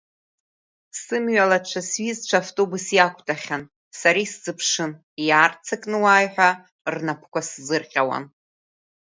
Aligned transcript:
Сымҩалацәа-сҩызцәа 1.01 2.37
автобус 2.43 2.85
иақәтәахьан, 2.93 3.63
сара 3.99 4.19
исзыԥшын, 4.25 4.91
иаарццакны 5.27 5.97
уааи 6.03 6.27
ҳәа 6.33 6.49
рнапқәа 6.93 7.41
сзырҟьауан. 7.49 8.25